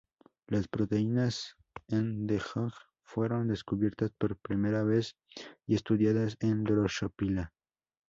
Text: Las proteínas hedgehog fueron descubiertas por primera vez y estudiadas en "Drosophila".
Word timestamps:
Las 0.47 0.67
proteínas 0.67 1.57
hedgehog 1.87 2.73
fueron 3.03 3.49
descubiertas 3.49 4.09
por 4.17 4.35
primera 4.35 4.81
vez 4.83 5.15
y 5.67 5.75
estudiadas 5.75 6.37
en 6.39 6.63
"Drosophila". 6.63 7.53